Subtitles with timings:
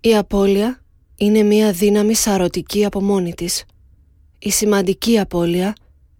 [0.00, 0.80] Η απώλεια
[1.16, 3.64] είναι μία δύναμη σαρωτική από μόνη της.
[4.38, 5.74] Η σημαντική απώλεια,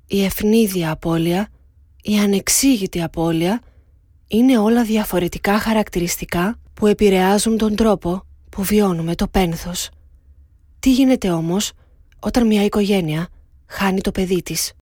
[0.06, 1.48] η ευνίδια απώλεια,
[2.02, 3.62] η ανεξήγητη απώλεια
[4.28, 9.90] είναι όλα διαφορετικά χαρακτηριστικά που επηρεάζουν τον τρόπο που βιώνουμε το πένθος.
[10.78, 11.72] Τι γίνεται όμως
[12.20, 13.28] όταν μια οικογένεια
[13.66, 14.72] χάνει το παιδί της;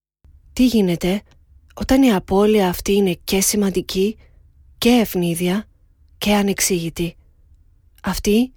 [0.53, 1.23] Τι γίνεται
[1.75, 4.17] όταν η απώλεια αυτή είναι και σημαντική
[4.79, 5.65] και ευνίδια
[6.19, 7.17] και ανεξήγητη;
[8.03, 8.53] Αυτή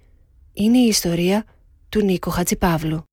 [0.52, 1.44] είναι η ιστορία
[1.88, 3.09] του Νίκο Χατζηπαύλου.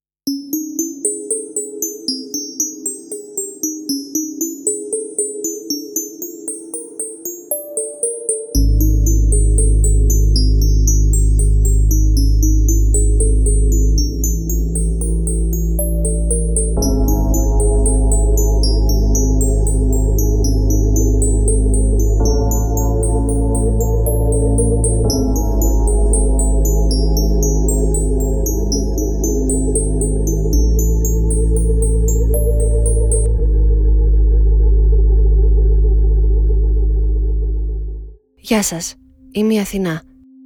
[38.58, 38.95] Γεια σας,
[39.31, 40.02] είμαι η Αθηνά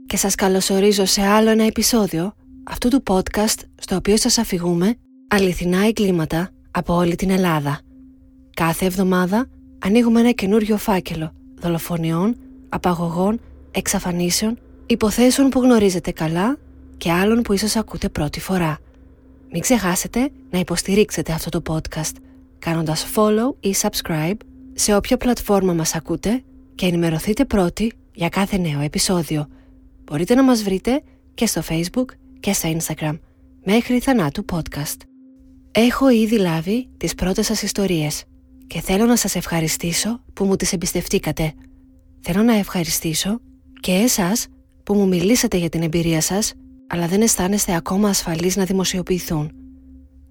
[0.05, 4.95] και σας καλωσορίζω σε άλλο ένα επεισόδιο αυτού του podcast στο οποίο σας αφηγούμε
[5.27, 7.79] αληθινά εγκλήματα από όλη την Ελλάδα.
[8.55, 12.35] Κάθε εβδομάδα ανοίγουμε ένα καινούριο φάκελο δολοφονιών,
[12.69, 13.39] απαγωγών,
[13.71, 16.57] εξαφανίσεων, υποθέσεων που γνωρίζετε καλά
[16.97, 18.77] και άλλων που ίσως ακούτε πρώτη φορά.
[19.51, 22.15] Μην ξεχάσετε να υποστηρίξετε αυτό το podcast
[22.59, 24.37] κάνοντας follow ή subscribe
[24.73, 26.43] σε όποια πλατφόρμα μας ακούτε
[26.75, 29.47] και ενημερωθείτε πρώτοι για κάθε νέο επεισόδιο.
[30.03, 31.01] Μπορείτε να μας βρείτε
[31.33, 32.05] και στο Facebook
[32.39, 33.19] και στο Instagram
[33.63, 34.97] μέχρι θανάτου podcast.
[35.71, 38.23] Έχω ήδη λάβει τις πρώτες σας ιστορίες
[38.67, 41.53] και θέλω να σας ευχαριστήσω που μου τις εμπιστευτήκατε.
[42.21, 43.39] Θέλω να ευχαριστήσω
[43.79, 44.47] και εσάς
[44.83, 46.53] που μου μιλήσατε για την εμπειρία σας
[46.87, 49.51] αλλά δεν αισθάνεστε ακόμα ασφαλείς να δημοσιοποιηθούν.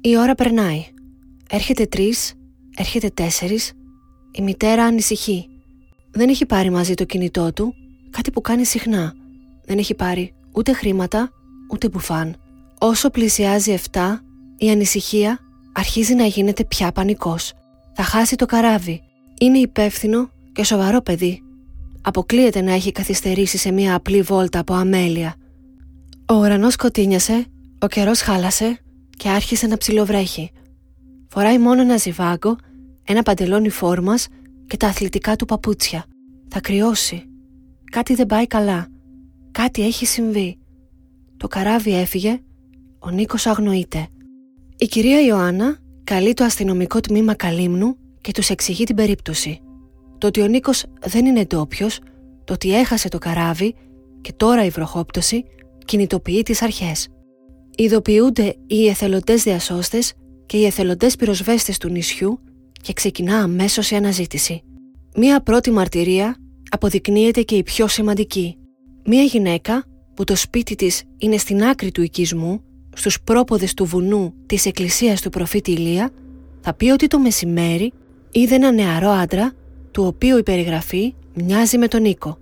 [0.00, 0.84] Η ώρα περνάει.
[1.50, 2.34] Έρχεται τρεις,
[2.76, 3.72] έρχεται τέσσερις.
[4.32, 5.48] Η μητέρα ανησυχεί.
[6.10, 7.74] Δεν έχει πάρει μαζί το κινητό του,
[8.10, 9.14] κάτι που κάνει συχνά.
[9.64, 11.30] Δεν έχει πάρει ούτε χρήματα,
[11.72, 12.36] ούτε μπουφάν.
[12.78, 14.00] Όσο πλησιάζει 7,
[14.56, 15.38] η ανησυχία
[15.72, 17.52] αρχίζει να γίνεται πια πανικός.
[17.94, 19.02] Θα χάσει το καράβι.
[19.40, 21.42] Είναι υπεύθυνο και σοβαρό παιδί.
[22.02, 25.34] Αποκλείεται να έχει καθυστερήσει σε μια απλή βόλτα από αμέλεια.
[26.28, 27.44] Ο ουρανός σκοτίνιασε,
[27.78, 28.78] ο καιρός χάλασε
[29.16, 30.50] και άρχισε να ψιλοβρέχει.
[31.28, 32.56] Φοράει μόνο ένα ζιβάγκο,
[33.04, 34.26] ένα παντελόνι φόρμας
[34.66, 36.04] και τα αθλητικά του παπούτσια.
[36.48, 37.24] Θα κρυώσει.
[37.90, 38.86] Κάτι δεν πάει καλά.
[39.52, 40.58] Κάτι έχει συμβεί.
[41.36, 42.40] Το καράβι έφυγε,
[42.98, 44.06] ο Νίκος αγνοείται.
[44.78, 49.60] Η κυρία Ιωάννα καλεί το αστυνομικό τμήμα Καλύμνου και τους εξηγεί την περίπτωση.
[50.18, 52.00] Το ότι ο Νίκος δεν είναι ντόπιος,
[52.44, 53.74] το ότι έχασε το καράβι
[54.20, 55.44] και τώρα η βροχόπτωση
[55.84, 57.08] κινητοποιεί τις αρχές.
[57.76, 60.12] Ειδοποιούνται οι εθελοντές διασώστες
[60.46, 62.40] και οι εθελοντές πυροσβέστες του νησιού
[62.82, 64.62] και ξεκινά αμέσως η αναζήτηση.
[65.16, 66.36] Μία πρώτη μαρτυρία
[66.70, 68.54] αποδεικνύεται και η πιο σημαντική.
[69.04, 72.62] Μία γυναίκα που το σπίτι της είναι στην άκρη του οικισμού,
[72.94, 76.10] στους πρόποδες του βουνού της εκκλησίας του προφήτη Ηλία,
[76.60, 77.92] θα πει ότι το μεσημέρι
[78.30, 79.52] είδε ένα νεαρό άντρα,
[79.90, 82.38] του οποίου η περιγραφή μοιάζει με τον Νίκο,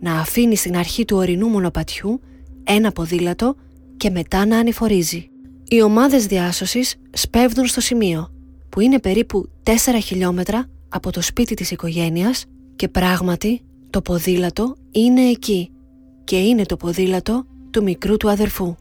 [0.00, 2.20] να αφήνει στην αρχή του ορεινού μονοπατιού
[2.64, 3.54] ένα ποδήλατο
[3.96, 5.30] και μετά να ανηφορίζει.
[5.68, 8.32] Οι ομάδες διάσωσης σπέβδουν στο σημείο,
[8.68, 9.70] που είναι περίπου 4
[10.02, 12.44] χιλιόμετρα από το σπίτι της οικογένειας
[12.76, 13.60] και πράγματι
[13.90, 15.70] το ποδήλατο είναι εκεί
[16.28, 18.74] και είναι το ποδήλατο του μικρού του αδερφού.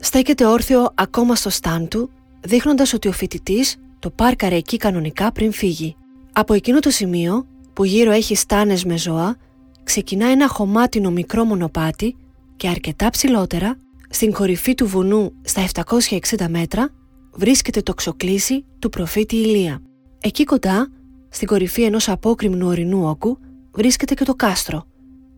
[0.00, 2.10] Στέκεται όρθιο ακόμα στο στάν του,
[2.40, 5.96] δείχνοντας ότι ο φοιτητής το πάρκαρε εκεί κανονικά πριν φύγει.
[6.32, 9.36] Από εκείνο το σημείο, που γύρω έχει στάνες με ζώα,
[9.82, 12.16] ξεκινά ένα χωμάτινο μικρό μονοπάτι
[12.56, 13.76] και αρκετά ψηλότερα,
[14.08, 16.88] στην κορυφή του βουνού στα 760 μέτρα,
[17.32, 19.82] βρίσκεται το ξοκλήσι του προφήτη Ηλία.
[20.20, 20.88] Εκεί κοντά,
[21.28, 23.38] στην κορυφή ενός απόκριμνου ορεινού όγκου,
[23.72, 24.86] βρίσκεται και το κάστρο,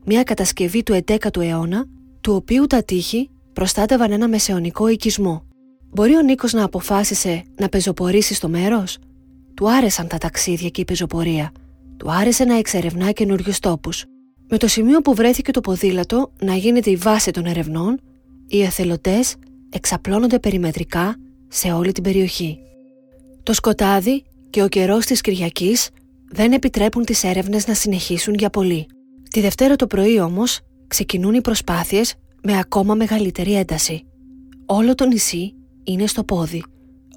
[0.05, 1.85] μια κατασκευή του 11ου αιώνα,
[2.21, 5.47] του οποίου τα τείχη προστάτευαν ένα μεσαιωνικό οικισμό.
[5.91, 8.99] Μπορεί ο Νίκος να αποφάσισε να πεζοπορήσει στο μέρος;
[9.55, 11.53] Του άρεσαν τα ταξίδια και η πεζοπορία.
[11.97, 14.05] Του άρεσε να εξερευνά καινούριους τόπους.
[14.49, 18.01] Με το σημείο που βρέθηκε το ποδήλατο να γίνεται η βάση των ερευνών,
[18.49, 19.35] οι εθελοντές
[19.71, 21.17] εξαπλώνονται περιμετρικά
[21.49, 22.59] σε όλη την περιοχή.
[23.43, 25.91] Το σκοτάδι και ο καιρός της Κυριακής
[26.29, 28.87] δεν επιτρέπουν τις έρευνες να συνεχίσουν για πολύ.
[29.35, 34.05] Τη Δευτέρα το πρωί όμως ξεκινούν οι προσπάθειες με ακόμα μεγαλύτερη ένταση.
[34.67, 35.55] Όλο το νησί
[35.85, 36.63] είναι στο πόδι.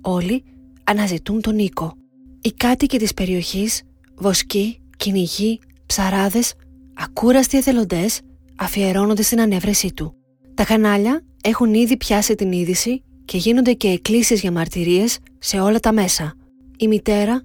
[0.01, 0.43] Όλοι
[0.83, 1.93] αναζητούν τον Νίκο.
[2.41, 3.81] Οι κάτοικοι της περιοχής,
[4.15, 6.53] βοσκοί, κυνηγοί, ψαράδες,
[6.93, 8.21] ακούραστοι εθελοντές
[8.55, 10.15] αφιερώνονται στην ανέβρεσή του.
[10.53, 15.79] Τα κανάλια έχουν ήδη πιάσει την είδηση και γίνονται και εκκλήσεις για μαρτυρίες σε όλα
[15.79, 16.33] τα μέσα.
[16.77, 17.43] Η μητέρα,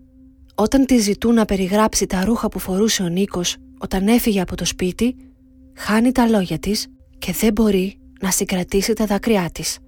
[0.55, 4.65] όταν της ζητούν να περιγράψει τα ρούχα που φορούσε ο Νίκος όταν έφυγε από το
[4.65, 5.17] σπίτι,
[5.77, 6.87] χάνει τα λόγια της
[7.19, 9.79] και δεν μπορεί να συγκρατήσει τα δάκρυά της.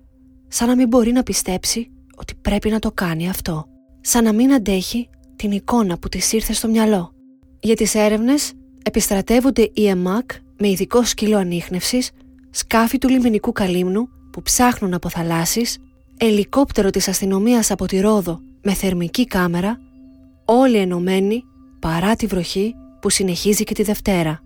[0.49, 3.67] Σαν να μην μπορεί να πιστέψει ότι πρέπει να το κάνει αυτό.
[4.01, 7.13] Σαν να μην αντέχει την εικόνα που της ήρθε στο μυαλό.
[7.61, 8.53] Για τις έρευνες
[8.85, 12.11] επιστρατεύονται οι ΕΜΑΚ με ειδικό σκύλο ανείχνευσης,
[12.51, 15.79] σκάφη του λιμενικού καλύμνου που ψάχνουν από θαλάσσης,
[16.17, 19.79] ελικόπτερο της αστυνομίας από τη Ρόδο με θερμική κάμερα,
[20.45, 21.43] όλοι ενωμένοι
[21.79, 22.75] παρά τη βροχή
[23.05, 24.43] που συνεχίζει και τη Δευτέρα.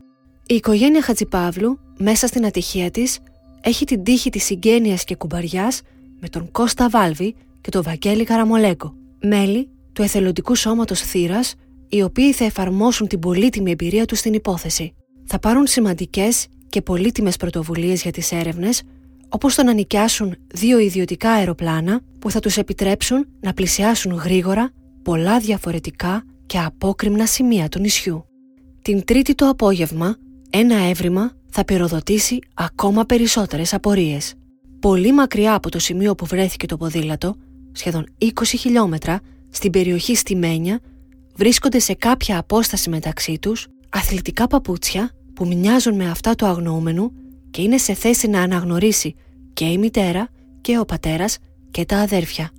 [0.46, 3.18] Η οικογένεια Χατζηπαύλου, μέσα στην ατυχία της,
[3.60, 5.80] έχει την τύχη της συγγένειας και κουμπαριάς
[6.20, 11.54] με τον Κώστα Βάλβη και τον Βαγγέλη Καραμολέγκο, μέλη του εθελοντικού σώματος Θύρας,
[11.88, 14.94] οι οποίοι θα εφαρμόσουν την πολύτιμη εμπειρία τους στην υπόθεση.
[15.24, 18.82] Θα πάρουν σημαντικές και πολύτιμες πρωτοβουλίες για τις έρευνες,
[19.28, 24.70] όπως το να νοικιάσουν δύο ιδιωτικά αεροπλάνα που θα τους επιτρέψουν να πλησιάσουν γρήγορα
[25.02, 28.27] πολλά διαφορετικά και απόκριμνα σημεία του νησιού.
[28.88, 30.16] Την τρίτη το απόγευμα,
[30.50, 34.34] ένα έβριμα θα πυροδοτήσει ακόμα περισσότερες απορίες.
[34.80, 37.34] Πολύ μακριά από το σημείο που βρέθηκε το ποδήλατο,
[37.72, 39.20] σχεδόν 20 χιλιόμετρα,
[39.50, 40.80] στην περιοχή Στιμένια,
[41.34, 47.12] βρίσκονται σε κάποια απόσταση μεταξύ τους αθλητικά παπούτσια που μοιάζουν με αυτά του αγνοούμενου
[47.50, 49.14] και είναι σε θέση να αναγνωρίσει
[49.52, 50.28] και η μητέρα
[50.60, 51.38] και ο πατέρας
[51.70, 52.50] και τα αδέρφια.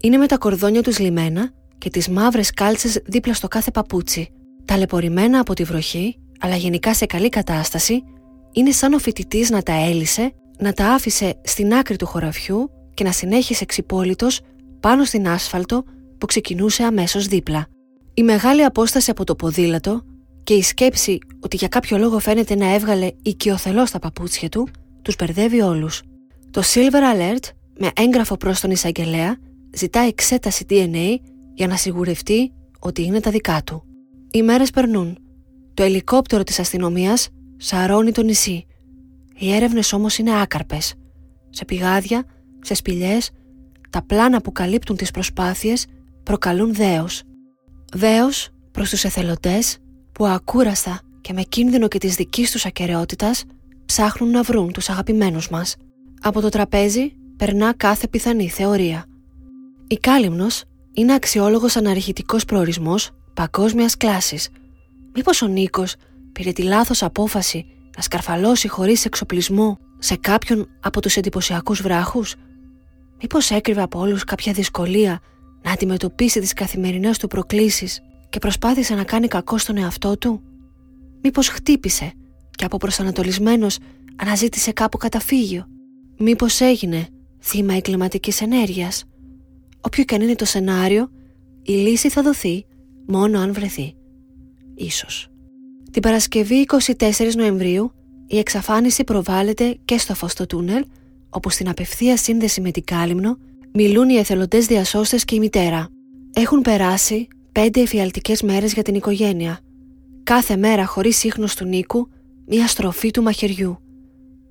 [0.00, 4.28] Είναι με τα κορδόνια τους λιμένα και τις μαύρες κάλτσες δίπλα στο κάθε παπούτσι.
[4.64, 8.02] Ταλαιπωρημένα από τη βροχή, αλλά γενικά σε καλή κατάσταση,
[8.52, 13.04] είναι σαν ο φοιτητής να τα έλυσε, να τα άφησε στην άκρη του χωραφιού και
[13.04, 14.40] να συνέχισε ξυπόλυτος
[14.80, 15.84] πάνω στην άσφαλτο
[16.18, 17.66] που ξεκινούσε αμέσως δίπλα.
[18.14, 20.02] Η μεγάλη απόσταση από το ποδήλατο
[20.42, 24.68] και η σκέψη ότι για κάποιο λόγο φαίνεται να έβγαλε οικειοθελώς τα παπούτσια του,
[25.02, 26.02] τους μπερδεύει όλους.
[26.50, 29.36] Το Silver Alert, με έγγραφο προς τον εισαγγελέα,
[29.74, 31.16] ζητά εξέταση DNA
[31.54, 33.84] για να σιγουρευτεί ότι είναι τα δικά του.
[34.34, 35.18] Οι μέρες περνούν.
[35.74, 38.66] Το ελικόπτερο της αστυνομίας σαρώνει το νησί.
[39.38, 40.94] Οι έρευνες όμως είναι άκαρπες.
[41.50, 42.24] Σε πηγάδια,
[42.60, 43.30] σε σπηλιές,
[43.90, 45.86] τα πλάνα που καλύπτουν τις προσπάθειες
[46.22, 47.22] προκαλούν δέος.
[47.94, 49.78] Δέος προς τους εθελοντές
[50.12, 53.44] που ακούραστα και με κίνδυνο και της δικής τους ακαιρεότητας
[53.86, 55.76] ψάχνουν να βρουν τους αγαπημένους μας.
[56.20, 59.04] Από το τραπέζι περνά κάθε πιθανή θεωρία.
[59.86, 64.48] Η Κάλυμνος είναι αξιόλογος αναρχητικός προορισμός παγκόσμιας κλάσης.
[65.14, 65.94] Μήπως ο Νίκος
[66.32, 72.34] πήρε τη λάθος απόφαση να σκαρφαλώσει χωρίς εξοπλισμό σε κάποιον από τους εντυπωσιακούς βράχους;
[73.20, 75.20] Μήπως έκρυβε από όλους κάποια δυσκολία
[75.62, 80.42] να αντιμετωπίσει τις καθημερινές του προκλήσεις και προσπάθησε να κάνει κακό στον εαυτό του;
[81.22, 82.12] Μήπως χτύπησε
[82.50, 83.78] και από προσανατολισμένος
[84.16, 85.66] αναζήτησε κάπου καταφύγιο;
[86.18, 87.06] Μήπως έγινε
[87.40, 89.04] θύμα εγκληματικής ενέργειας;
[89.80, 91.10] όποιο και αν είναι το σενάριο,
[91.62, 92.66] η λύση θα δοθεί
[93.06, 93.94] μόνο αν βρεθεί.
[94.74, 95.28] Ίσως.
[95.90, 97.92] Την Παρασκευή 24 Νοεμβρίου
[98.26, 100.84] η εξαφάνιση προβάλλεται και στο φως στο τούνελ,
[101.28, 103.36] όπου στην απευθεία σύνδεση με την Κάλυμνο
[103.72, 105.88] μιλούν οι εθελοντές διασώστες και η μητέρα.
[106.32, 109.58] Έχουν περάσει πέντε εφιαλτικές μέρες για την οικογένεια.
[110.22, 112.08] Κάθε μέρα χωρίς ίχνος του Νίκου,
[112.46, 113.78] μία στροφή του μαχαιριού.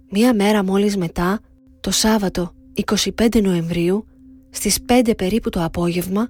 [0.09, 1.39] Μία μέρα μόλις μετά,
[1.79, 4.05] το Σάββατο 25 Νοεμβρίου,
[4.49, 6.29] στις 5 περίπου το απόγευμα,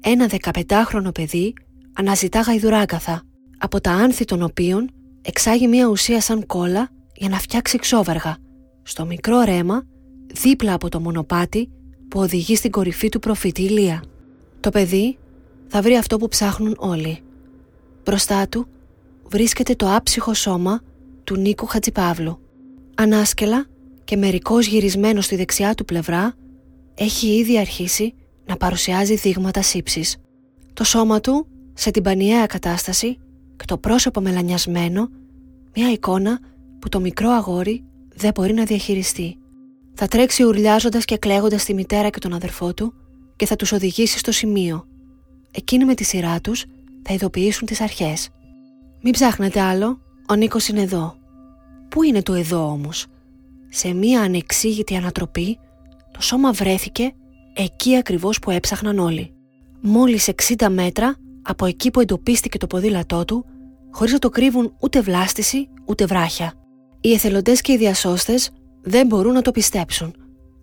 [0.00, 1.54] ένα 15χρονο παιδί
[1.92, 3.22] αναζητά γαϊδουράγκαθα,
[3.58, 4.90] από τα άνθη των οποίων
[5.22, 8.36] εξάγει μία ουσία σαν κόλλα για να φτιάξει ξόβεργα,
[8.82, 9.82] στο μικρό ρέμα,
[10.26, 11.70] δίπλα από το μονοπάτι
[12.08, 14.02] που οδηγεί στην κορυφή του προφήτη Ηλία.
[14.60, 15.18] Το παιδί
[15.68, 17.18] θα βρει αυτό που ψάχνουν όλοι.
[18.04, 18.66] Μπροστά του
[19.28, 20.80] βρίσκεται το άψυχο σώμα
[21.24, 22.38] του Νίκου Χατζηπαύλου.
[22.94, 23.66] Ανάσκελα
[24.04, 26.34] και μερικώς γυρισμένο στη δεξιά του πλευρά
[26.94, 28.14] έχει ήδη αρχίσει
[28.48, 30.16] να παρουσιάζει δείγματα σύψης.
[30.72, 33.18] Το σώμα του σε την πανιαία κατάσταση
[33.56, 35.08] και το πρόσωπο μελανιασμένο,
[35.74, 36.40] μια εικόνα
[36.78, 39.36] που το μικρό αγόρι δεν μπορεί να διαχειριστεί.
[39.94, 42.94] Θα τρέξει ουρλιάζοντας και κλαίγοντας τη μητέρα και τον αδερφό του
[43.36, 44.86] και θα τους οδηγήσει στο σημείο.
[45.50, 46.64] Εκείνοι με τη σειρά τους
[47.02, 48.28] θα ειδοποιήσουν τις αρχές.
[49.02, 51.16] Μην ψάχνετε άλλο, ο Νίκος είναι εδώ.
[51.88, 53.06] Πού είναι το εδώ όμως;
[53.68, 55.58] Σε μία ανεξήγητη ανατροπή
[56.12, 57.12] το σώμα βρέθηκε
[57.58, 59.32] εκεί ακριβώς που έψαχναν όλοι.
[59.80, 63.44] Μόλις 60 μέτρα από εκεί που εντοπίστηκε το ποδήλατό του,
[63.90, 66.52] χωρίς να το κρύβουν ούτε βλάστηση ούτε βράχια.
[67.00, 68.50] Οι εθελοντές και οι διασώστες
[68.82, 70.14] δεν μπορούν να το πιστέψουν.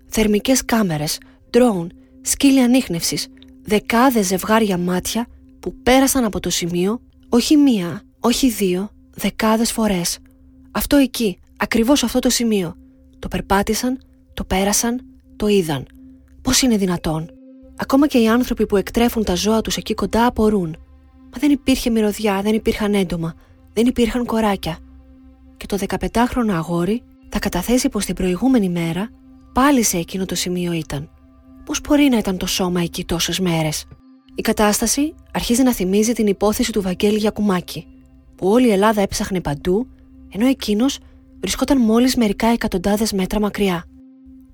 [0.08, 1.18] Θερμικές κάμερες,
[1.50, 3.28] ντρόουν, σκύλια ανείχνευσης,
[3.62, 5.28] δεκάδες ζευγάρια μάτια
[5.60, 10.18] που πέρασαν από το σημείο, όχι μία, όχι δύο, δεκάδες φορές.
[10.72, 12.76] Αυτό εκεί, ακριβώς αυτό το σημείο.
[13.20, 14.00] Το περπάτησαν,
[14.34, 15.02] το πέρασαν,
[15.36, 15.86] το είδαν.
[16.46, 17.30] Πώς είναι δυνατόν;
[17.78, 20.78] Ακόμα και οι άνθρωποι που εκτρέφουν τα ζώα τους εκεί κοντά απορούν.
[21.24, 23.34] Μα δεν υπήρχε μυρωδιά, δεν υπήρχαν έντομα,
[23.74, 24.78] δεν υπήρχαν κοράκια.
[25.58, 29.10] Και το 15χρονο αγόρι θα καταθέσει πως την προηγούμενη μέρα
[29.54, 31.10] πάλι σε εκείνο το σημείο ήταν.
[31.66, 33.86] Πώς μπορεί να ήταν το σώμα εκεί τόσες μέρες;
[34.36, 37.88] Η κατάσταση αρχίζει να θυμίζει την υπόθεση του Βαγγέλη Γιακουμάκη,
[38.36, 39.88] που όλη η Ελλάδα έψαχνε παντού,
[40.30, 41.00] ενώ εκείνος
[41.40, 43.86] βρισκόταν μόλις μερικά εκατοντάδες μέτρα μακριά.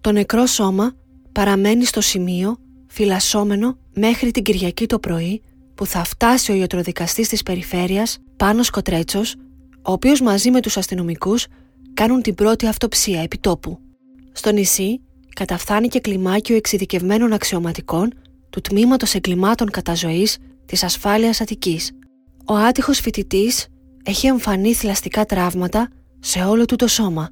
[0.01, 0.93] Το νεκρό σώμα
[1.31, 2.57] παραμένει στο σημείο
[2.87, 5.41] φυλασσόμενο μέχρι την Κυριακή το πρωί
[5.75, 9.35] που θα φτάσει ο ιατροδικαστής της περιφέρειας Πάνος Κοτρέτσος,
[9.81, 11.47] ο οποίος μαζί με τους αστυνομικούς
[11.93, 13.79] κάνουν την πρώτη αυτοψία επιτόπου.
[14.31, 15.01] Στο νησί
[15.35, 18.13] καταφθάνει και κλιμάκιο εξειδικευμένων αξιωματικών
[18.49, 21.91] του Τμήματος Εγκλημάτων Καταζωής της Ασφάλειας Αττικής.
[22.45, 23.67] Ο άτυχος φοιτητής
[24.03, 27.29] έχει εμφανεί θηλαστικά τραύματα σε όλο του το σώμα.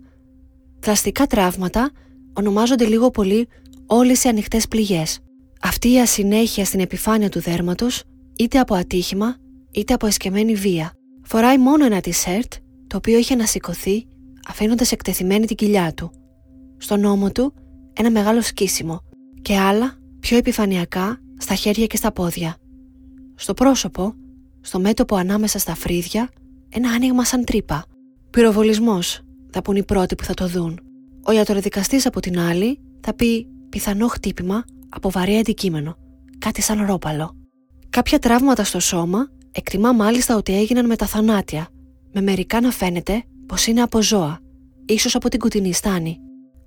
[0.79, 1.91] Θηλαστικά τραύματα
[2.34, 3.48] ονομάζονται λίγο πολύ
[3.89, 5.19] όλες οι ανοιχτές πληγές.
[5.62, 8.03] Αυτή η ασυνέχεια στην επιφάνεια του δέρματος
[8.38, 9.36] είτε από ατύχημα
[9.72, 10.93] είτε από εσκεμμένη βία.
[11.24, 12.53] Φοράει μόνο ένα τισέρτ
[12.88, 14.05] το οποίο είχε ανασηκωθεί
[14.48, 16.12] αφήνοντας εκτεθειμένη την κοιλιά του.
[16.77, 17.53] Στον ώμο του
[17.93, 19.00] ένα μεγάλο σκίσιμο
[19.41, 22.55] και άλλα πιο επιφανειακά στα χέρια και στα πόδια.
[23.36, 24.13] Στο πρόσωπο,
[24.62, 26.29] στο μέτωπο ανάμεσα στα φρύδια,
[26.69, 27.86] ένα άνοιγμα σαν τρύπα.
[28.29, 30.79] Πυροβολισμός θα πούν οι πρώτοι που θα το δουν.
[31.25, 35.96] Ο ιατροδικαστής από την άλλη θα πει πιθανό χτύπημα από βαρύ αντικείμενο,
[36.38, 37.36] κάτι σαν ρόπαλο.
[37.90, 41.68] Κάποια τραύματα στο σώμα εκτιμά μάλιστα ότι έγιναν με τα θανάτια,
[42.12, 44.40] με μερικά να φαίνεται πως είναι από ζώα,
[44.86, 46.20] ίσως από την κουτινή στάνη.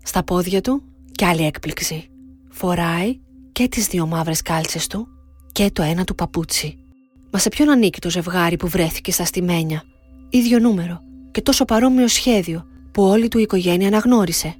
[0.02, 0.82] Στα πόδια του
[1.12, 2.10] κι άλλη έκπληξη.
[2.50, 3.20] Φοράει
[3.52, 5.08] και τις δύο μαύρες κάλτσες του
[5.52, 6.76] και το ένα του παπούτσι.
[7.30, 9.84] Μα σε ποιον ανήκει το ζευγάρι που βρέθηκε στα στημένια;
[10.30, 14.54] Ίδιο νούμερο και τόσο παρόμοιο σχέδιο που όλη του η οικογένεια αναγνώρισε.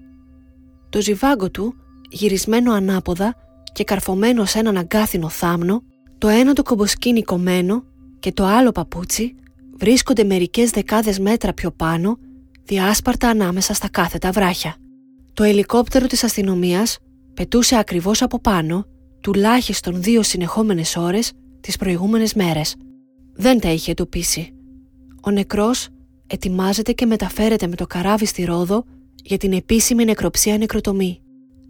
[0.88, 1.74] Το ζιβάγκο του,
[2.12, 3.34] γυρισμένο ανάποδα
[3.72, 5.82] και καρφωμένο σε έναν αγκάθινο θάμνο,
[6.18, 7.84] το ένα το κομποσκίνη κομμένο
[8.18, 9.34] και το άλλο παπούτσι
[9.78, 12.18] βρίσκονται μερικές δεκάδες μέτρα πιο πάνω,
[12.64, 14.76] διάσπαρτα ανάμεσα στα κάθετα βράχια.
[15.32, 16.98] Το ελικόπτερο της αστυνομίας
[17.34, 18.86] πετούσε ακριβώς από πάνω,
[19.20, 22.76] τουλάχιστον δύο συνεχόμενες ώρες τις προηγούμενες μέρες.
[23.34, 24.54] Δεν τα είχε εντοπίσει.
[25.22, 25.88] Ο νεκρός
[26.26, 28.84] ετοιμάζεται και μεταφέρεται με το καράβι στη Ρόδο
[29.22, 31.20] για την επίσημη νεκροψία νεκροτομή.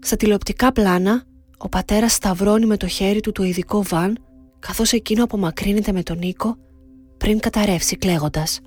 [0.05, 1.23] Στα τηλεοπτικά πλάνα,
[1.59, 4.19] ο πατέρας σταυρώνει με το χέρι του το ειδικό βαν
[4.59, 6.57] καθώς εκείνο απομακρύνεται με τον Νίκο
[7.17, 8.61] πριν καταρρεύσει κλαίγοντας.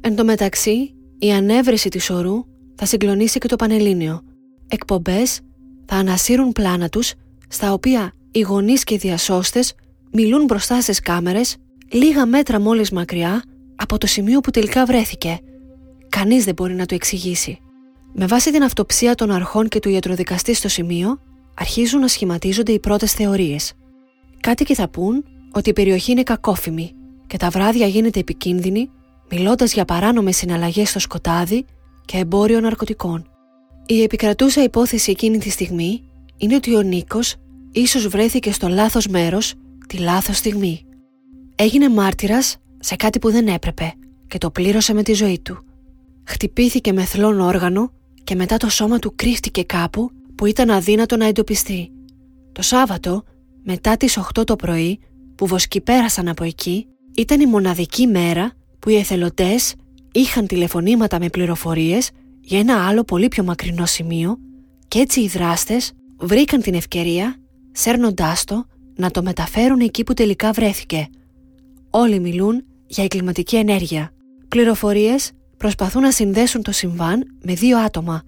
[0.00, 4.20] Εν τω μεταξύ, η ανέβρεση της ορού θα συγκλονίσει και το Πανελλήνιο.
[4.68, 5.40] Εκπομπές
[5.84, 7.12] θα ανασύρουν πλάνα τους,
[7.48, 9.74] στα οποία οι γονείς και οι διασώστες
[10.12, 11.56] μιλούν μπροστά στις κάμερες,
[11.92, 13.42] λίγα μέτρα μόλις μακριά
[13.76, 15.38] από το σημείο που τελικά βρέθηκε.
[16.08, 17.58] Κανείς δεν μπορεί να το εξηγήσει.
[18.16, 21.20] Με βάση την αυτοψία των αρχών και του ιατροδικαστή στο σημείο,
[21.54, 23.72] αρχίζουν να σχηματίζονται οι πρώτες θεωρίες.
[24.40, 26.92] Κάτοικοι θα πούν ότι η περιοχή είναι κακόφημη
[27.26, 28.90] και τα βράδια γίνεται επικίνδυνη
[29.30, 31.64] μιλώντας για παράνομες συναλλαγές στο σκοτάδι
[32.04, 33.28] και εμπόριο ναρκωτικών.
[33.86, 36.02] Η επικρατούσα υπόθεση εκείνη τη στιγμή
[36.36, 37.34] είναι ότι ο Νίκος
[37.72, 39.54] ίσως βρέθηκε στο λάθος μέρος
[39.88, 40.84] τη λάθος στιγμή.
[41.54, 43.94] Έγινε μάρτυρας σε κάτι που δεν έπρεπε
[44.26, 45.64] και το πλήρωσε με τη ζωή του.
[46.24, 47.92] Χτυπήθηκε με θλόν όργανο
[48.24, 51.90] και μετά το σώμα του κρύφτηκε κάπου που ήταν αδύνατο να εντοπιστεί.
[52.52, 53.22] Το Σάββατο,
[53.62, 54.98] μετά τις 8 το πρωί,
[55.34, 59.74] που βοσκοί πέρασαν από εκεί, ήταν η μοναδική μέρα που οι εθελοντές
[60.12, 64.38] είχαν τηλεφωνήματα με πληροφορίες για ένα άλλο πολύ πιο μακρινό σημείο
[64.88, 67.36] και έτσι οι δράστες βρήκαν την ευκαιρία,
[67.72, 68.66] σέρνοντάς το,
[68.96, 71.08] να το μεταφέρουν εκεί που τελικά βρέθηκε.
[71.90, 74.10] Όλοι μιλούν για εγκληματική ενέργεια.
[74.48, 78.22] Πληροφορίες προσπαθούν να συνδέσουν το συμβάν με δύο άτομα.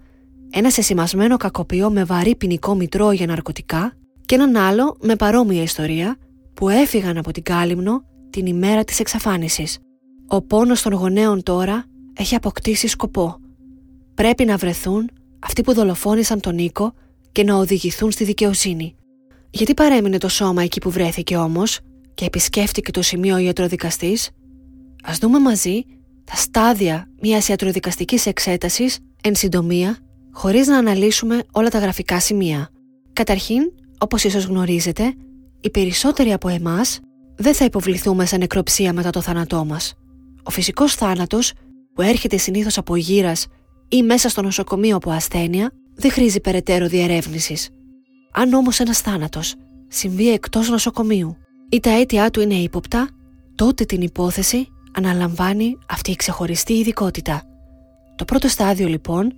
[0.49, 3.93] Ένα σεσημασμένο κακοποιό με βαρύ ποινικό μητρό για ναρκωτικά
[4.25, 6.17] και έναν άλλο με παρόμοια ιστορία
[6.53, 9.79] που έφυγαν από την Κάλυμνο την ημέρα της εξαφάνισης.
[10.27, 13.39] Ο πόνος των γονέων τώρα έχει αποκτήσει σκοπό.
[14.13, 16.93] Πρέπει να βρεθούν αυτοί που δολοφόνησαν τον Νίκο
[17.31, 18.95] και να οδηγηθούν στη δικαιοσύνη.
[19.49, 21.79] Γιατί παρέμεινε το σώμα εκεί που βρέθηκε όμως
[22.13, 24.29] και επισκέφτηκε το σημείο ο ιατροδικαστής;
[25.03, 25.83] Ας δούμε μαζί
[26.31, 29.97] τα στάδια μιας ιατροδικαστικής εξέτασης εν συντομία
[30.31, 32.69] χωρίς να αναλύσουμε όλα τα γραφικά σημεία.
[33.13, 33.61] Καταρχήν,
[33.97, 35.13] όπως ίσως γνωρίζετε,
[35.61, 36.99] οι περισσότεροι από εμάς
[37.35, 39.93] δεν θα υποβληθούμε σε νεκροψία μετά το θάνατό μας.
[40.43, 41.53] Ο φυσικός θάνατος
[41.93, 43.47] που έρχεται συνήθως από γύρας
[43.87, 47.69] ή μέσα στο νοσοκομείο από ασθένεια δεν χρήζει περαιτέρω διερεύνησης.
[48.31, 49.55] Αν όμως ένας θάνατος
[49.87, 51.37] συμβεί εκτός νοσοκομείου
[51.69, 53.09] ή τα αίτια του είναι ύποπτα,
[53.55, 57.43] τότε την υπόθεση αναλαμβάνει αυτή η ξεχωριστή ειδικότητα.
[58.15, 59.33] Το πρώτο στάδιο λοιπόν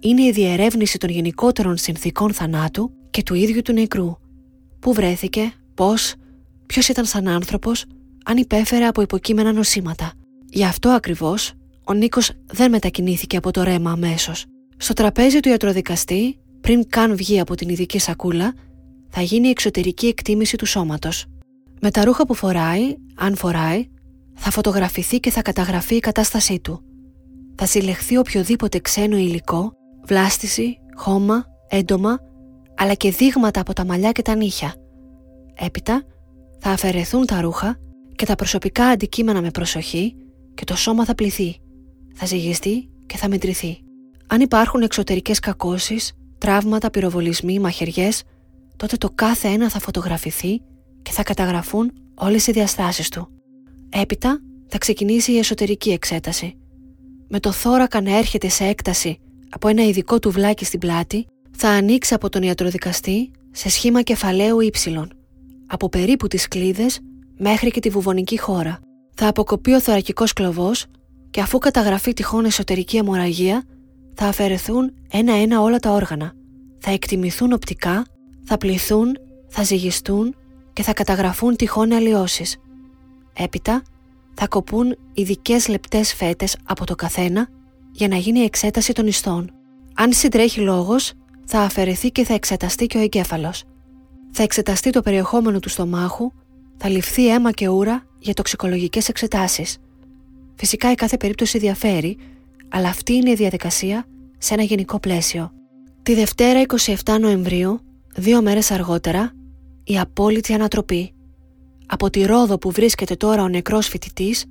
[0.00, 4.16] είναι η διερεύνηση των γενικότερων συνθήκων θανάτου και του ίδιου του νεκρού.
[4.80, 6.14] Πού βρέθηκε, πώς,
[6.66, 7.84] ποιος ήταν σαν άνθρωπος,
[8.24, 10.12] αν υπέφερε από υποκείμενα νοσήματα.
[10.50, 11.52] Γι' αυτό ακριβώς
[11.84, 14.44] ο Νίκος δεν μετακινήθηκε από το ρέμα αμέσως.
[14.76, 18.54] Στο τραπέζι του ιατροδικαστή, πριν καν βγει από την ειδική σακούλα,
[19.08, 21.24] θα γίνει η εξωτερική εκτίμηση του σώματος.
[21.80, 23.88] Με τα ρούχα που φοράει, αν φοράει,
[24.38, 26.82] θα φωτογραφηθεί και θα καταγραφεί η κατάστασή του.
[27.54, 29.72] Θα συλλεχθεί οποιοδήποτε ξένο υλικό,
[30.06, 32.18] βλάστηση, χώμα, έντομα,
[32.76, 34.74] αλλά και δείγματα από τα μαλλιά και τα νύχια.
[35.54, 36.02] Έπειτα
[36.58, 37.78] θα αφαιρεθούν τα ρούχα
[38.14, 40.14] και τα προσωπικά αντικείμενα με προσοχή
[40.54, 41.56] και το σώμα θα πληθεί,
[42.14, 43.78] θα ζυγιστεί και θα μετρηθεί.
[44.26, 48.22] Αν υπάρχουν εξωτερικές κακώσεις, τραύματα, πυροβολισμοί, μαχαιριές,
[48.76, 50.60] τότε το κάθε ένα θα φωτογραφηθεί
[51.02, 53.37] και θα καταγραφούν όλες οι διαστάσεις του.
[53.90, 56.56] Έπειτα θα ξεκινήσει η εσωτερική εξέταση.
[57.28, 59.18] Με το θώρακα να έρχεται σε έκταση
[59.50, 65.06] από ένα ειδικό τουβλάκι στην πλάτη, θα ανοίξει από τον ιατροδικαστή σε σχήμα κεφαλαίου Y,
[65.66, 67.00] από περίπου τις κλίδες
[67.38, 68.80] μέχρι και τη βουβονική χώρα.
[69.14, 70.86] Θα αποκοπεί ο θωρακικός κλωβός
[71.30, 73.64] και αφού καταγραφεί τυχόν εσωτερική αιμορραγία,
[74.14, 76.32] θα αφαιρεθούν ένα-ένα όλα τα όργανα.
[76.78, 78.06] Θα εκτιμηθούν οπτικά,
[78.44, 80.34] θα πληθούν, θα ζυγιστούν
[80.72, 80.92] και θα
[81.56, 82.56] τυχόν αλλοιώσεις.
[83.38, 83.82] Έπειτα
[84.34, 87.48] θα κοπούν ειδικές λεπτές φέτες από το καθένα
[87.92, 89.50] για να γίνει η εξέταση των ιστών.
[89.94, 91.12] Αν συντρέχει λόγος,
[91.44, 93.64] θα αφαιρεθεί και θα εξεταστεί και ο εγκέφαλος.
[94.32, 96.32] Θα εξεταστεί το περιεχόμενο του στομάχου,
[96.76, 99.78] θα ληφθεί αίμα και ούρα για τοξικολογικές εξετάσεις.
[100.54, 102.18] Φυσικά η κάθε περίπτωση διαφέρει,
[102.68, 104.06] αλλά αυτή είναι η διαδικασία
[104.38, 105.52] σε ένα γενικό πλαίσιο.
[106.02, 106.62] Τη Δευτέρα
[107.04, 107.80] 27 Νοεμβρίου,
[108.14, 109.32] δύο μέρες αργότερα,
[109.84, 111.12] η απόλυτη ανατροπή.
[111.90, 114.44] Από τη Ρόδο που βρίσκεται τώρα ο νεκρός φοιτητής,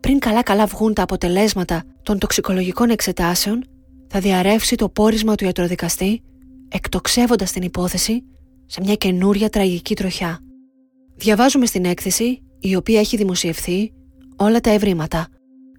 [0.00, 3.64] πριν καλά-καλά βγουν τα αποτελέσματα των τοξικολογικών εξετάσεων,
[4.08, 6.22] θα διαρρεύσει το πόρισμα του ιατροδικαστή,
[6.68, 8.24] εκτοξεύοντας την υπόθεση
[8.66, 10.38] σε μια καινούρια τραγική τροχιά.
[11.16, 13.92] Διαβάζουμε στην έκθεση, η οποία έχει δημοσιευθεί,
[14.36, 15.26] όλα τα ευρήματα.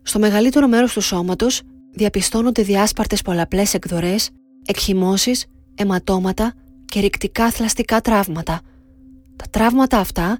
[0.02, 4.30] Στο μεγαλύτερο μέρος του σώματος διαπιστώνονται διάσπαρτες πολλαπλές εκδορές,
[4.66, 6.54] εκχυμώσεις, αιματώματα
[6.86, 8.62] και ρηκτικά θλαστικά τραύματα–
[9.38, 10.40] τα τραύματα αυτά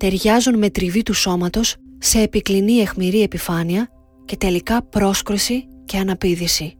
[0.00, 3.88] ταιριάζουν με τριβή του σώματος σε επικλινή αιχμηρή επιφάνεια
[4.24, 6.74] και τελικά πρόσκρουση και αναπήδηση.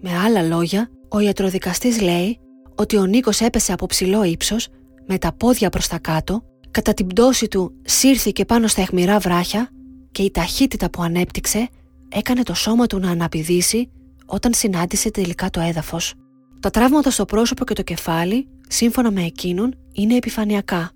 [0.00, 2.38] Με άλλα λόγια, ο ιατροδικαστής λέει
[2.74, 4.68] ότι ο Νίκος έπεσε από ψηλό ύψος,
[5.06, 9.70] με τα πόδια προς τα κάτω, κατά την πτώση του σύρθηκε πάνω στα αιχμηρά βράχια
[10.12, 11.68] και η ταχύτητα που ανέπτυξε
[12.08, 13.90] έκανε το σώμα του να αναπηδήσει
[14.26, 16.14] όταν συνάντησε τελικά το έδαφος.
[16.60, 20.92] Τα τραύματα στο πρόσωπο και το κεφάλι, σύμφωνα με εκείνον, είναι επιφανειακά.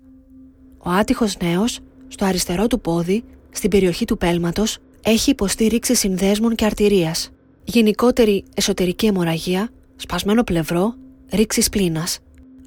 [0.85, 6.55] Ο άτυχος νέος, στο αριστερό του πόδι, στην περιοχή του πέλματος, έχει υποστεί ρήξη συνδέσμων
[6.55, 7.29] και αρτηρίας.
[7.63, 10.95] Γενικότερη εσωτερική αιμορραγία, σπασμένο πλευρό,
[11.31, 12.19] ρήξη πλήνας.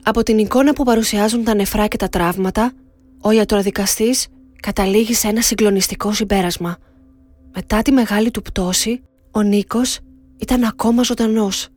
[0.02, 2.72] Από την εικόνα που παρουσιάζουν τα νεφρά και τα τραύματα,
[3.20, 4.26] ο ιατροδικαστής
[4.62, 6.76] καταλήγει σε ένα συγκλονιστικό συμπέρασμα.
[7.54, 9.98] Μετά τη μεγάλη του πτώση, ο Νίκος
[10.38, 11.68] ήταν ακόμα ζωντανός.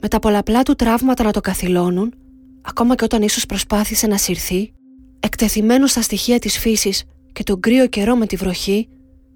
[0.00, 2.14] Με τα πολλαπλά του τραύματα να το καθυλώνουν,
[2.62, 4.72] ακόμα και όταν ίσως προσπάθησε να συρθεί,
[5.20, 8.88] εκτεθειμένος στα στοιχεία της φύσης και τον κρύο καιρό με τη βροχή,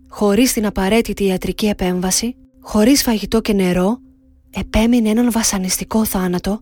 [0.09, 3.99] χωρίς την απαραίτητη ιατρική επέμβαση, χωρίς φαγητό και νερό,
[4.51, 6.61] επέμεινε έναν βασανιστικό θάνατο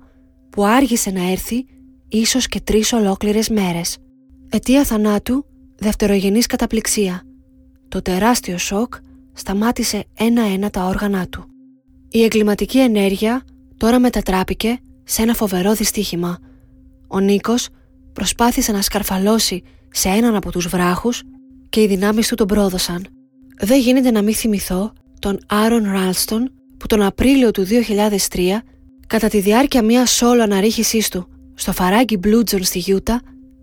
[0.51, 1.65] που άργησε να έρθει
[2.09, 3.99] ίσως και τρεις ολόκληρες μέρες.
[4.49, 5.45] Αιτία θανάτου,
[5.77, 7.23] δευτερογενής καταπληξία.
[7.89, 8.95] Το τεράστιο σοκ
[9.33, 11.45] σταμάτησε ένα-ένα τα όργανά του.
[12.11, 13.45] Η εγκληματική ενέργεια
[13.77, 16.39] τώρα μετατράπηκε σε ένα φοβερό δυστύχημα.
[17.09, 17.69] Ο Νίκος
[18.13, 21.23] προσπάθησε να σκαρφαλώσει σε έναν από τους βράχους
[21.69, 23.07] και οι δυνάμεις του τον πρόδωσαν.
[23.59, 27.67] Δεν γίνεται να μην θυμηθώ τον Άρον Ράλστον που τον Απρίλιο του
[28.29, 28.41] 2003
[29.07, 33.21] κατά τη διάρκεια μιας σόλο αναρρίχησής του στο φαράγγι Μπλούτζον στη Γιούτα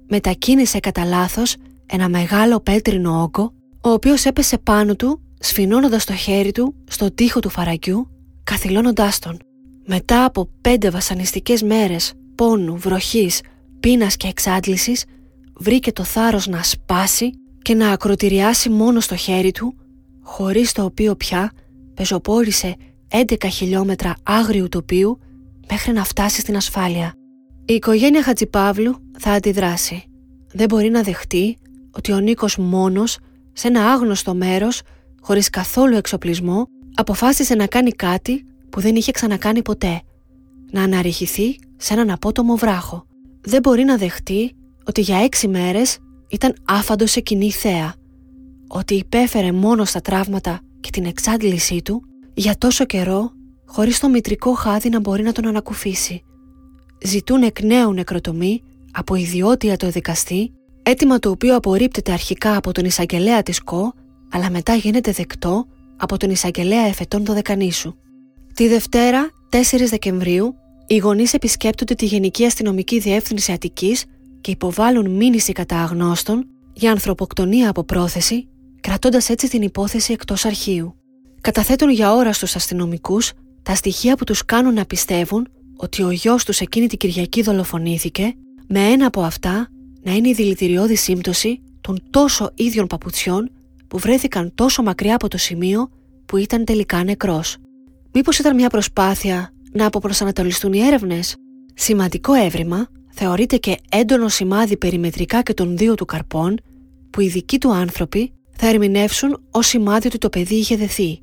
[0.08, 6.52] μετακίνησε κατά λάθος ένα μεγάλο πέτρινο όγκο ο οποίος έπεσε πάνω του σφινώνοντας το χέρι
[6.52, 8.10] του στο τοίχο του φαραγγιού
[8.44, 9.38] καθυλώνοντάς τον.
[9.86, 13.42] Μετά από πέντε βασανιστικές μέρες πόνου, βροχής,
[13.80, 15.06] πείνας και εξάντλησης
[15.54, 19.76] βρήκε το θάρρος να σπάσει και να ακροτηριάσει μόνο στο χέρι του
[20.22, 21.52] χωρίς το οποίο πια
[21.94, 22.76] πεζοπόρησε
[23.12, 25.20] 11 χιλιόμετρα άγριου τοπίου
[25.70, 27.14] μέχρι να φτάσει στην ασφάλεια.
[27.66, 30.04] Η οικογένεια Χατζηπαύλου θα αντιδράσει.
[30.54, 31.58] Δεν μπορεί να δεχτεί
[31.92, 33.18] ότι ο Νίκος μόνος,
[33.54, 34.82] σε ένα άγνωστο μέρος,
[35.22, 40.02] χωρίς καθόλου εξοπλισμό, αποφάσισε να κάνει κάτι που δεν είχε ξανακάνει ποτέ.
[40.72, 43.06] Να αναρριχηθεί σε έναν απότομο βράχο.
[43.42, 45.98] Δεν μπορεί να δεχτεί ότι για έξι μέρες
[46.30, 47.94] ήταν άφαντος σε κοινή θέα.
[48.68, 53.32] Ότι υπέφερε μόνο στα τραύματα και την εξάντλησή του για τόσο καιρό
[53.66, 56.24] χωρίς το μητρικό χάδι να μπορεί να τον ανακουφίσει.
[57.04, 60.52] Ζητούν εκ νέου νεκροτομή από ιδιότια το δικαστή,
[60.84, 63.94] αίτημα το οποίο απορρίπτεται αρχικά από τον εισαγγελέα της ΚΟ,
[64.32, 65.66] αλλά μετά γίνεται δεκτό
[65.98, 67.96] από τον εισαγγελέα εφετών το Δεκανήσου.
[68.54, 69.58] Τη Δευτέρα, 4
[69.90, 70.56] Δεκεμβρίου,
[70.92, 74.06] οι γονείς επισκέπτονται τη Γενική Αστυνομική Διεύθυνση Αττικής
[74.42, 78.48] και υποβάλλουν μήνυση κατά αγνώστων για ανθρωποκτονία από πρόθεση,
[78.82, 80.96] κρατώντας έτσι την υπόθεση εκτός αρχείου.
[81.42, 83.32] Καταθέτουν για ώρα στους αστυνομικούς
[83.64, 88.34] τα στοιχεία που τους κάνουν να πιστεύουν ότι ο γιος τους εκείνη την Κυριακή δολοφονήθηκε,
[88.68, 89.68] με ένα από αυτά
[90.04, 93.52] να είναι η δηλητηριώδη σύμπτωση των τόσο ίδιων παπουτσιών
[93.88, 95.90] που βρέθηκαν τόσο μακριά από το σημείο
[96.26, 97.58] που ήταν τελικά νεκρός.
[98.12, 101.36] Μήπως ήταν μια προσπάθεια να αποπροσανατολιστούν οι έρευνες.
[101.74, 106.58] Σημαντικό έβριμα θεωρείται και έντονο σημάδι περιμετρικά και των δύο του καρπών
[107.10, 111.22] που οι δικοί του άνθρωποι θα ερμηνεύσουν ως σημάδι ότι το παιδί είχε δεθεί.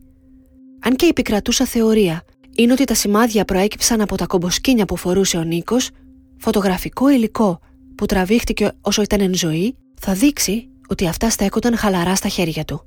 [0.81, 2.25] Αν και η επικρατούσα θεωρία
[2.57, 5.91] είναι ότι τα σημάδια προέκυψαν από τα κομποσκίνια που φορούσε ο Νίκος,
[6.37, 7.59] φωτογραφικό υλικό
[7.95, 12.81] που τραβήχτηκε όσο ήταν εν ζωή θα δείξει ότι αυτά στέκονταν χαλαρά στα χέρια του.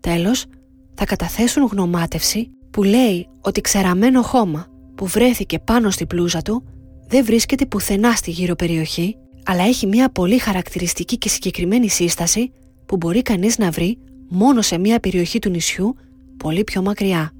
[0.00, 0.46] Τέλος,
[0.94, 4.66] θα καταθέσουν γνωμάτευση που λέει ότι ξεραμένο χώμα
[5.04, 6.64] που βρέθηκε πάνω στην πλούζα του
[7.08, 12.52] δεν βρίσκεται πουθενά στη γύρω περιοχή, αλλά έχει μια πολύ χαρακτηριστική και συγκεκριμένη σύσταση
[12.86, 15.94] που μπορεί κανείς να βρει μόνο σε μια περιοχή του νησιού
[16.36, 17.32] πολύ πιο μακριά.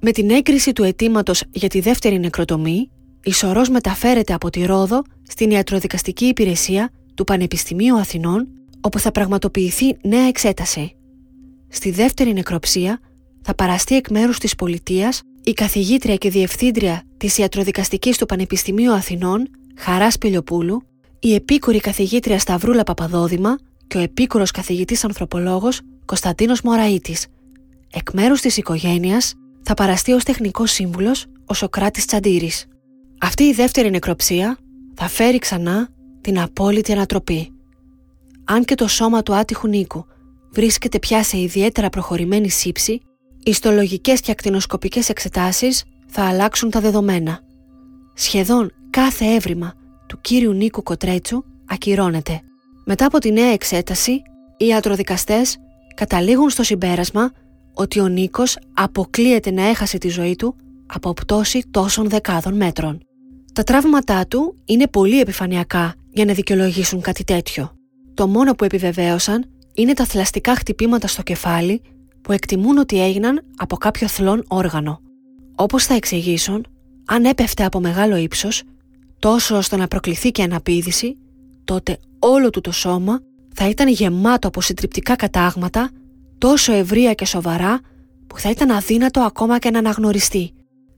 [0.00, 2.90] Με την έγκριση του αιτήματος για τη δεύτερη νεκροτομή,
[3.22, 8.48] η Σωρός μεταφέρεται από τη Ρόδο στην ιατροδικαστική υπηρεσία του Πανεπιστημίου Αθηνών,
[8.80, 10.96] όπου θα πραγματοποιηθεί νέα εξέταση.
[11.68, 13.00] Στη δεύτερη νεκροψία
[13.42, 19.50] θα παραστεί εκ μέρους της πολιτείας η καθηγήτρια και διευθύντρια της Ιατροδικαστικής του Πανεπιστημίου Αθηνών,
[19.76, 20.82] Χαράς Πιλιοπούλου,
[21.18, 27.26] η επίκουρη καθηγήτρια Σταυρούλα Παπαδόδημα και ο επίκουρος καθηγητής ανθρωπολόγος Κωνσταντίνος Μωραΐτης.
[27.92, 32.66] Εκ μέρους της οικογένειας θα παραστεί ως τεχνικός σύμβουλος ο Σοκράτης Τσαντήρης.
[33.20, 34.58] Αυτή η δεύτερη νεκροψία
[34.94, 35.88] θα φέρει ξανά
[36.20, 37.52] την απόλυτη ανατροπή.
[38.44, 40.04] Αν και το σώμα του άτυχου Νίκου
[40.52, 43.00] βρίσκεται πια σε ιδιαίτερα προχωρημένη σύψη,
[43.48, 47.40] ιστολογικές και ακτινοσκοπικές εξετάσεις θα αλλάξουν τα δεδομένα.
[48.14, 49.74] Σχεδόν κάθε έβριμα
[50.06, 52.40] του κύριου Νίκου Κοτρέτσου ακυρώνεται.
[52.84, 54.12] Μετά από τη νέα εξέταση,
[54.56, 55.56] οι ιατροδικαστές
[55.94, 57.32] καταλήγουν στο συμπέρασμα
[57.74, 60.56] ότι ο Νίκος αποκλείεται να έχασε τη ζωή του
[60.86, 63.00] από πτώση τόσων δεκάδων μέτρων.
[63.52, 67.72] Τα τραύματά του είναι πολύ επιφανειακά για να δικαιολογήσουν κάτι τέτοιο.
[68.14, 71.82] Το μόνο που επιβεβαίωσαν είναι τα θλαστικά χτυπήματα στο κεφάλι
[72.28, 75.00] που εκτιμούν ότι έγιναν από κάποιο θλόν όργανο.
[75.54, 76.66] Όπως θα εξηγήσουν,
[77.06, 78.62] αν έπεφτε από μεγάλο ύψος,
[79.18, 81.16] τόσο ώστε να προκληθεί και αναπήδηση,
[81.64, 83.20] τότε όλο του το σώμα
[83.54, 85.90] θα ήταν γεμάτο από συντριπτικά κατάγματα
[86.38, 87.80] τόσο ευρεία και σοβαρά
[88.26, 90.52] που θα ήταν αδύνατο ακόμα και να αναγνωριστεί.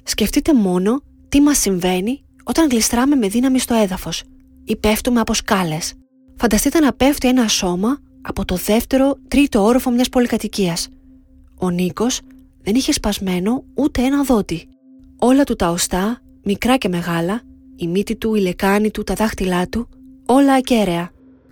[0.04, 4.22] Σκεφτείτε μόνο τι μας συμβαίνει όταν γλιστράμε με δύναμη στο έδαφος
[4.64, 5.94] ή πέφτουμε από σκάλες.
[6.36, 10.88] Φανταστείτε να πέφτει ένα σώμα από το δεύτερο, τρίτο όροφο μιας πολυκατοικίας.
[11.62, 12.20] Ο Νίκος
[12.62, 14.68] δεν είχε σπασμένο ούτε ένα δότη.
[15.18, 17.42] Όλα του τα οστά, μικρά και μεγάλα,
[17.76, 19.88] η μύτη του, η λεκάνη του, τα δάχτυλά του,
[20.26, 21.10] όλα ακέραια.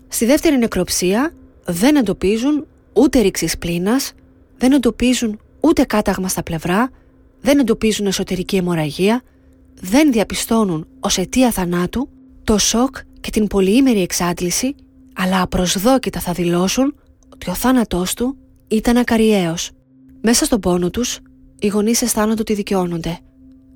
[0.08, 1.32] Στη δεύτερη νεκροψία
[1.66, 4.12] δεν εντοπίζουν ούτε ρήξη πλήνας,
[4.56, 6.90] δεν εντοπίζουν ούτε κάταγμα στα πλευρά,
[7.40, 9.22] δεν εντοπίζουν εσωτερική αιμορραγία,
[9.80, 12.08] δεν διαπιστώνουν ως αιτία θανάτου
[12.44, 14.74] το σοκ και την πολυήμερη εξάντληση,
[15.14, 16.94] αλλά απροσδόκητα θα δηλώσουν
[17.32, 18.36] ότι ο θάνατός του
[18.68, 19.70] ήταν ακαριαίος.
[20.22, 21.18] Μέσα στον πόνο τους,
[21.58, 23.18] οι γονείς αισθάνονται ότι δικαιώνονται.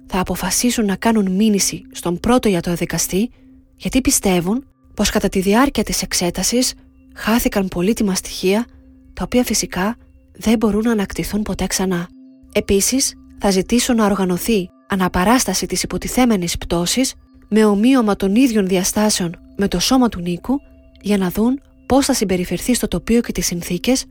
[0.07, 3.31] Θα αποφασίσουν να κάνουν μήνυση στον πρώτο ιατροδικαστή
[3.77, 6.75] γιατί πιστεύουν πως κατά τη διάρκεια της εξέτασης
[7.15, 8.67] χάθηκαν πολύτιμα στοιχεία
[9.13, 9.97] τα οποία φυσικά
[10.33, 12.09] δεν μπορούν να ανακτηθούν ποτέ ξανά.
[12.53, 17.15] Επίσης, θα ζητήσουν να οργανωθεί αναπαράσταση της υποτιθέμενης πτώσης
[17.49, 20.61] με ομοίωμα των ίδιων διαστάσεων με το σώμα του Νίκου
[21.01, 24.05] για να δουν πώς θα συμπεριφερθεί στο τοπίο και τις συνθήκες,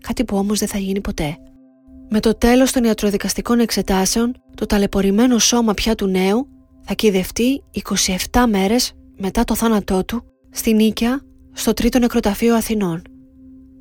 [0.00, 1.38] κάτι που όμως δεν θα γίνει ποτέ.
[2.08, 6.48] Με το τέλος των ιατροδικαστικών εξετάσεων, το ταλαιπωρημένο σώμα πια του νέου
[6.82, 7.62] θα κυδευτεί
[8.30, 11.20] 27 μέρες μετά το θάνατό του στη Νίκαια
[11.52, 13.02] στο τρίτο νεκροταφείο Αθηνών.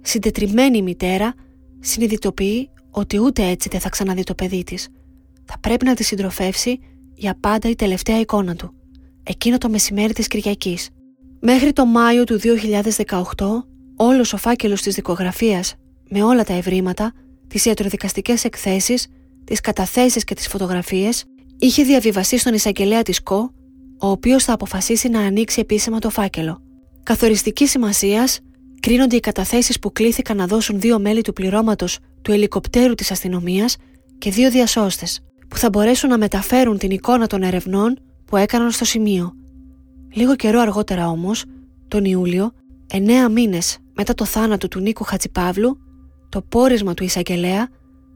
[0.01, 1.33] Συντετριμένη η μητέρα
[1.79, 4.87] συνειδητοποιεί ότι ούτε έτσι δεν θα ξαναδεί το παιδί της.
[5.45, 6.79] Θα πρέπει να τη συντροφεύσει
[7.13, 8.73] για πάντα η τελευταία εικόνα του,
[9.23, 10.89] εκείνο το μεσημέρι της Κυριακής.
[11.39, 15.75] Μέχρι το Μάιο του 2018, όλος ο φάκελος της δικογραφίας
[16.09, 17.13] με όλα τα ευρήματα,
[17.55, 19.07] τις ιατροδικαστικές εκθέσεις,
[19.43, 21.23] τις καταθέσεις και τις φωτογραφίες,
[21.59, 23.53] είχε διαβιβαστεί στον εισαγγελέα της ΚΟ,
[23.99, 26.61] ο οποίος θα αποφασίσει να ανοίξει επίσημα το φάκελο.
[27.03, 28.39] Καθοριστική σημασίας
[28.79, 33.75] κρίνονται οι καταθέσεις που κλήθηκαν να δώσουν δύο μέλη του πληρώματος του ελικοπτέρου της αστυνομίας
[34.17, 38.85] και δύο διασώστες, που θα μπορέσουν να μεταφέρουν την εικόνα των ερευνών που έκαναν στο
[38.85, 39.33] σημείο.
[40.13, 41.45] Λίγο καιρό αργότερα όμως,
[41.87, 42.51] τον Ιούλιο,
[42.87, 45.79] εννέα μήνες μετά το θάνατο του Νίκου Χατζηπαύλου,
[46.29, 47.69] το πόρισμα του εισαγγελέα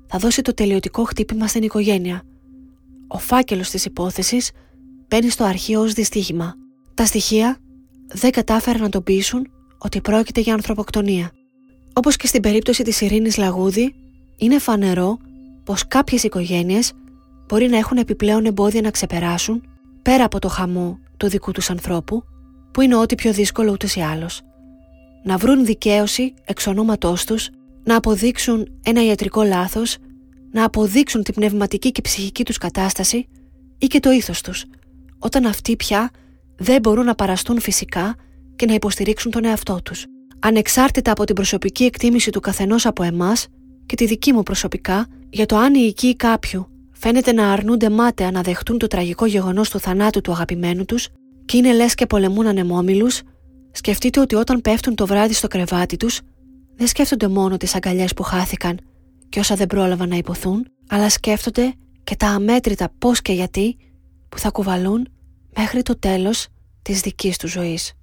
[0.07, 2.21] θα δώσει το τελειωτικό χτύπημα στην οικογένεια.
[3.07, 4.51] Ο φάκελος της υπόθεσης
[5.07, 6.55] μπαίνει στο αρχείο ως δυστύχημα.
[6.93, 7.57] Τα στοιχεία
[8.07, 11.31] δεν κατάφεραν να τον πείσουν ότι πρόκειται για ανθρωποκτονία.
[11.93, 13.95] Όπως και στην περίπτωση της Ειρήνης Λαγούδη,
[14.37, 15.17] είναι φανερό
[15.63, 16.93] πως κάποιες οικογένειες
[17.47, 19.63] μπορεί να έχουν επιπλέον εμπόδια να ξεπεράσουν
[20.01, 22.23] πέρα από το χαμό του δικού τους ανθρώπου,
[22.71, 24.41] που είναι ό,τι πιο δύσκολο ούτως ή άλλως.
[25.23, 27.49] Να βρουν δικαίωση εξ ονόματός τους,
[27.89, 29.97] να αποδείξουν ένα ιατρικό λάθος,
[30.51, 33.27] να αποδείξουν την πνευματική και ψυχική τους κατάσταση
[33.77, 34.65] ή και το ήθος τους,
[35.19, 36.11] όταν αυτοί πια
[36.57, 38.15] δεν μπορούν να παραστούν φυσικά
[38.55, 40.05] και να υποστηρίξουν τον εαυτό τους.
[40.39, 43.47] Ανεξάρτητα από την προσωπική εκτίμηση του καθενός από εμάς
[43.85, 48.31] και τη δική μου προσωπικά για το αν η οικοί κάποιου φαίνεται να αρνούνται μάταια
[48.31, 51.07] να δεχτούν το τραγικό γεγονός του θανάτου του αγαπημένου τους
[51.45, 53.21] και είναι λες και πολεμούν ανεμόμυλους,
[53.71, 56.21] σκεφτείτε ότι όταν πέφτουν το βράδυ στο κρεβάτι τους
[56.79, 58.79] δεν σκέφτονται μόνο τις αγκαλιές που χάθηκαν
[59.29, 63.77] και όσα δεν πρόλαβαν να υποθούν, αλλά σκέφτονται και τα αμέτρητα πώς και γιατί
[64.29, 65.07] που θα κουβαλούν
[65.55, 66.47] μέχρι το τέλος
[66.81, 67.93] της δικής τους ζωής.